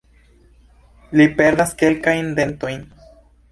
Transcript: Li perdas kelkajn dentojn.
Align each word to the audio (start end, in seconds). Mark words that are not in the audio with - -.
Li 1.19 1.27
perdas 1.41 1.75
kelkajn 1.83 2.35
dentojn. 2.43 2.85